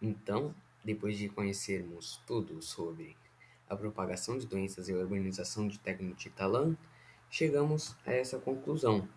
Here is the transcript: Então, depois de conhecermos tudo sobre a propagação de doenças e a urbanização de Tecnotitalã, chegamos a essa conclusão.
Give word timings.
Então, 0.00 0.54
depois 0.84 1.16
de 1.18 1.28
conhecermos 1.28 2.20
tudo 2.26 2.62
sobre 2.62 3.16
a 3.68 3.76
propagação 3.76 4.38
de 4.38 4.46
doenças 4.46 4.88
e 4.88 4.92
a 4.92 4.96
urbanização 4.96 5.66
de 5.66 5.78
Tecnotitalã, 5.78 6.76
chegamos 7.30 7.96
a 8.06 8.12
essa 8.12 8.38
conclusão. 8.38 9.08